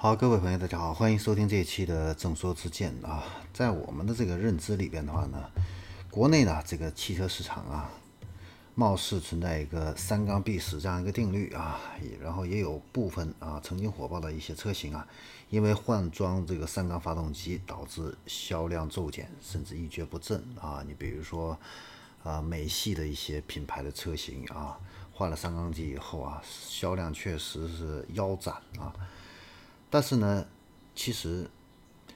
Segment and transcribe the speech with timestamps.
[0.00, 3.24] 好，各位朋友，大家好，欢迎收听这一期的正说之见啊。
[3.52, 5.50] 在我们的这个认知里边的话呢，
[6.08, 7.90] 国内呢这个汽车市场啊，
[8.76, 11.80] 貌似存在一个三缸必死这样一个定律啊，
[12.22, 15.04] 然后也有部分啊曾经火爆的一些车型啊，
[15.50, 20.80] 因为换装这个三缸发动机导致销量骤减，甚至一蹶不振啊。
[20.86, 21.58] 你比如说
[22.22, 24.78] 啊，美系的一些品牌的车型啊，
[25.12, 28.94] 换了三缸机以后啊，销量确实是腰斩啊。
[29.90, 30.46] 但是呢，
[30.94, 31.50] 其实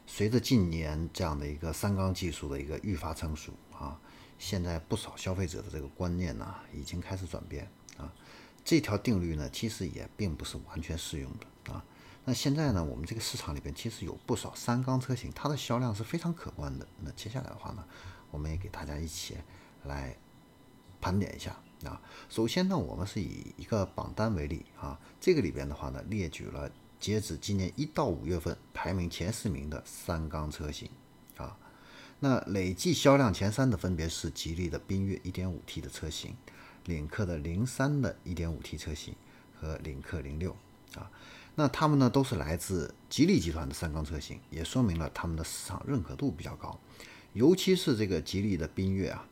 [0.06, 3.98] 随着近年这样的一个三缸技术的一个愈发成熟啊，
[4.38, 7.66] 现在不少消费者的这个观念呢已经开始转变
[7.96, 8.12] 啊。
[8.62, 11.82] 这条定律呢其实也并不是完全适用的啊。
[12.26, 16.86] 那现在呢，我们这个市场里边其实有不少三缸车型，它的销量是非常可观的。
[17.00, 17.82] 那接下来的话呢，
[18.30, 19.38] 我们也给大家一起
[19.84, 20.14] 来
[21.00, 21.98] 盘点一下啊。
[22.28, 26.70] 首先呢，我们是以一个榜单为例啊，这个里边的话呢列举了。
[27.02, 30.88] 截止今年一到五月份，排名前四名的三缸车型
[31.36, 31.58] 啊，
[32.20, 36.36] 那累计销量前三的分别是吉利的缤越 1.5T 的车型，
[36.84, 39.16] 领克的零三的 1.5T 车型
[39.60, 40.54] 和领克零六
[40.94, 41.10] 啊，
[41.56, 46.78] 那他们呢都是来自吉利集团的三缸车型，也说明了他们的市场认可度比较高，
[47.32, 49.26] 尤其是这个吉利的缤越啊，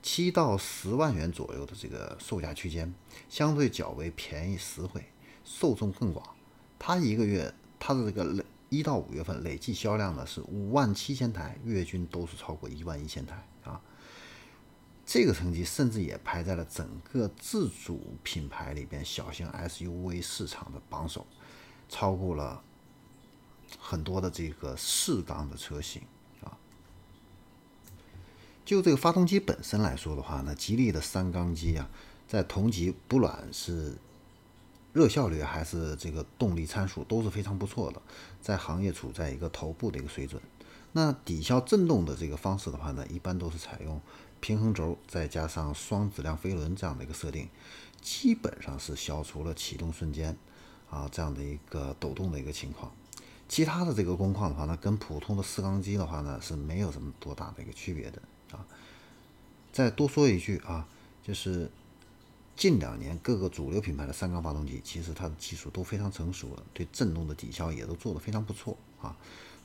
[0.00, 2.94] 七到十万元左右的这个售价区间，
[3.28, 5.04] 相对较为便宜实惠，
[5.44, 6.24] 受众更广。
[6.78, 13.80] 它一个月，它的这个累一到五月份累计销量呢是五万七千台，月均都是超过一万一千台啊。
[15.04, 21.26] 这个成绩甚至也排在了整个自主品牌里边小型 SUV 市场的榜首，
[21.88, 22.62] 超过了
[23.78, 26.02] 很多的这个四缸的车型
[26.42, 26.58] 啊。
[28.64, 31.88] 就这个发动机本身来说的话呢，吉利的三缸机啊，
[32.28, 33.96] 在同级不卵是。
[34.96, 38.00] 热效率还是这个动力参数都是非常不错的，
[38.40, 40.40] 在行业处在一个头部的一个水准。
[40.92, 44.00] 那抵消震动的这个方式的话呢，一般都是采用
[44.40, 47.46] 平衡轴再加上双质量飞轮这样的一个设定，
[48.00, 50.34] 基本上是消除了启动瞬间
[50.88, 52.90] 啊这样的一个抖动的一个情况。
[53.50, 58.22] 其他的这个工况的话呢，跟普通的四缸机的话呢是没有什么多大的一个区别的
[58.52, 58.64] 啊。
[59.74, 60.88] 再多说一句啊，
[61.22, 61.70] 就是。
[62.56, 69.16] 近两年各个主流品牌的三缸发动机，其实它的技术都非常成熟了，对震动的抵消也都做得非常不错啊。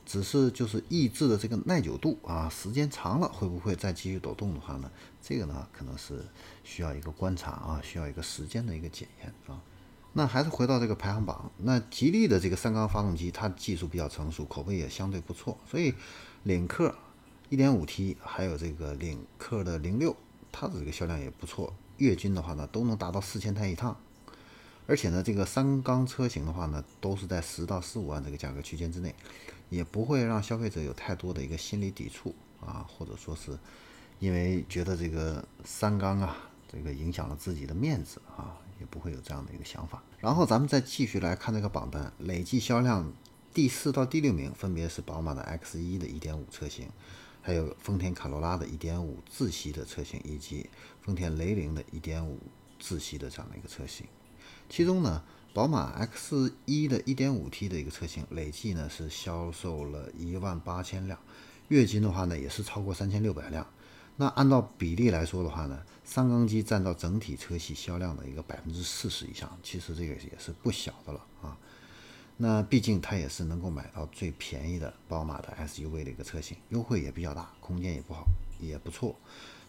[0.05, 4.91] 只是就是抑制的这个耐久度啊，时间长了会不会再继续抖动的话呢？
[5.21, 6.25] 这个呢可能是
[6.63, 9.61] 需要一个观察啊，需要一个时间的一个检验啊。
[10.13, 15.93] 那还是回到这个排行榜，那吉利的这个三缸发动机，它技术比较成熟，口碑也相对不错，所以
[16.43, 16.93] 领克
[17.51, 20.13] 1.5T 还有这个领克的零六，
[20.51, 21.73] 它的这个销量也不错。
[22.01, 23.95] 月均的话呢，都能达到四千台一趟，
[24.87, 29.13] 而且呢，这个三缸车型的话呢，都是在十到十五万这个价格区间之内，
[29.69, 33.57] 也不会让消费者有太多的一个心理抵触啊，或者说是
[34.19, 36.37] 因为觉得这个三缸啊，
[36.71, 40.01] 这个影响了自己的面子啊，也不会有这样的一个想法。
[40.19, 43.11] 然后咱们再继续来看这个榜单，累计销量
[43.53, 46.87] 第四到第六名分别是宝马的 X1 的1.5车型。
[47.41, 50.69] 还有丰田卡罗拉的1.5自吸的车型，以及
[51.01, 52.35] 丰田雷凌的1.5
[52.79, 54.05] 自吸的这样的一个车型。
[54.69, 61.19] 其中呢，宝马 X1 的 1.5T 的一个车型，累计呢是销售了一万八千辆，
[61.67, 63.67] 月均的话呢也是超过三千六百辆。
[64.17, 71.57] 那按照比例来说的话呢，三缸机占到整体车系销量的一个百分之四十以上，其实这个也是不小的了啊。
[72.43, 78.25] 那毕竟它也是能够买到最便宜的宝马的 SUV 的一个车型，优惠也比较大，空间也不好，
[78.59, 79.15] 也不错，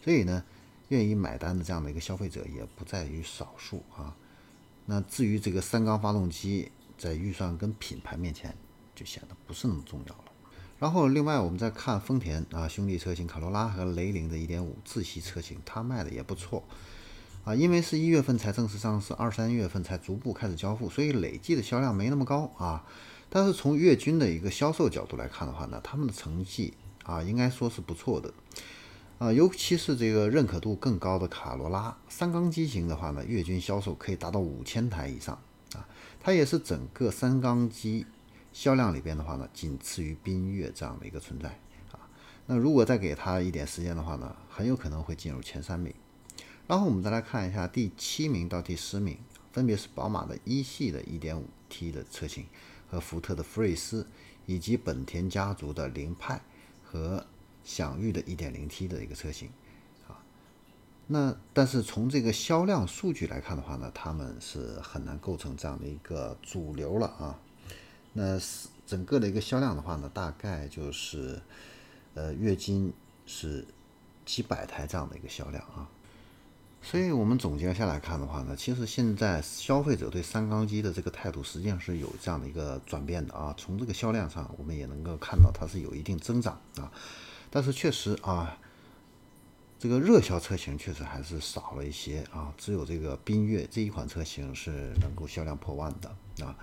[0.02, 0.42] 所以呢，
[0.88, 4.16] 愿意买单的这样的一个消费者也不在于少数啊。
[4.86, 8.56] 那至于这个三缸发动机，在预算跟品牌面前
[8.94, 10.24] 就显得不是那么重要了。
[10.78, 16.64] 然后另外我们再看丰田啊兄弟车型卡罗拉和雷凌的1.5自吸车型，它卖的也不错。
[17.44, 22.84] 啊，因为是一月份才正式上市，二三月份才逐步开始交付，所以累计的销量没那么高啊。
[23.28, 26.72] 但是从月均的一个销售角度来看的话呢，他们的成绩
[27.02, 28.32] 啊，应该说是不错的
[29.18, 29.32] 啊。
[29.32, 35.36] 尤其是这个认可度更高的卡罗拉三缸机型的话呢，月均销售可以达到五千台以上
[35.74, 35.84] 啊。
[36.20, 38.06] 它也是整个三缸机
[38.52, 41.48] 销量里边的话呢，仅次于缤越这样的一个存在
[41.90, 41.98] 啊。
[42.46, 45.92] 那如果再给它一点时间的话呢，很有可能会进入前三名。
[46.72, 49.18] 然后我们再来看一下第七名到第十名，
[49.52, 52.46] 分别是宝马的一系的 1.5T 的车型
[52.88, 54.06] 和福特的福睿斯，
[54.46, 56.40] 以及本田家族的凌派
[56.82, 57.26] 和
[57.62, 59.50] 享域的 1.0T 的一个车型
[60.08, 60.16] 啊。
[61.08, 67.38] 那但是从这个销量数据来看的话呢，他们是很难构成这样的一个主流了啊。
[68.14, 71.38] 那是整个的一个销量的话呢，大概就是
[72.14, 72.90] 呃月均
[73.26, 73.66] 是
[74.24, 75.86] 几百台这样的一个销量啊。
[76.84, 83.54] 所以我们总结下来看的话呢，其实现在消费者对三缸机的这个态度实际上是有这样的一个转变的啊。
[83.56, 86.92] 从这个销量上，我们也能够看到它是有一定增长啊。
[87.50, 88.58] 但是确实啊，
[89.78, 92.52] 这个热销车型确实还是少了一些啊。
[92.58, 96.54] 只有这个缤越这一款车型是能够销量破万的啊。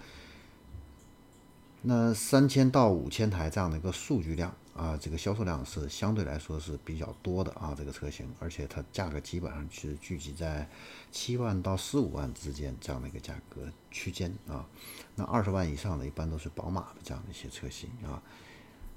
[1.81, 10.67] 那三千到五千台这样的一个数据量啊，这个销售量是相对来说是比较多的啊，这个车型，而且它价格基本上是聚集在
[11.09, 14.67] 七万到十五万之间这样的一个价格区间啊。
[15.15, 18.21] 那二十万以上的一般都是宝马的这样的一些车型啊。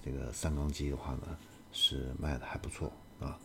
[0.04, 1.38] 这个三缸机的话呢，
[1.70, 3.38] 是卖的还不错啊。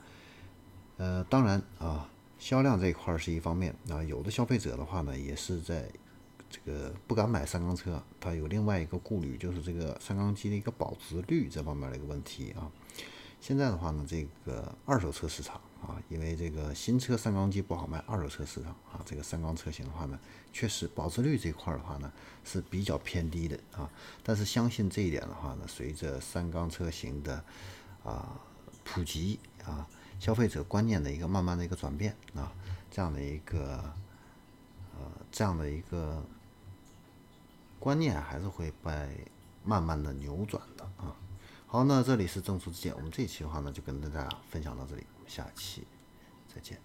[0.98, 5.88] 呃，当然啊，销量这一块是一方面啊，有的消费者的话呢，也是在。
[6.50, 12.72] 这个不敢买三缸车，它有另外一个顾虑，就是这个三缸机的一个保值率这方面的一个问题啊。
[13.40, 20.20] 现在的话呢，这个二手车市场啊，因为这个新车三缸机不好卖，二手车市场啊，这个三缸车型的话呢，
[20.52, 22.12] 确实保值率这块的话呢
[22.44, 23.88] 是比较偏低的啊。
[24.24, 27.44] 但是相信这一点的话呢，随着三缸车型的
[28.04, 28.40] 啊
[28.84, 29.88] 普及啊，
[30.20, 32.52] 消费者观念的一个慢慢的一个转变啊，
[32.90, 33.94] 这样的一个
[34.98, 36.24] 呃这样的一个。
[37.88, 38.92] 观念还是会被
[39.64, 41.16] 慢慢的扭转的啊。
[41.68, 45.88] 好，那这里是正书之见，我们这一期的话呢，就跟大家分享到这里，我们下期
[46.54, 46.78] 再见。